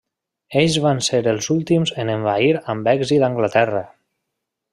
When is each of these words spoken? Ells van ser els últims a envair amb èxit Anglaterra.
Ells 0.61 0.77
van 0.85 1.01
ser 1.07 1.19
els 1.33 1.49
últims 1.57 1.93
a 1.97 2.07
envair 2.15 2.57
amb 2.75 2.91
èxit 2.95 3.27
Anglaterra. 3.29 3.85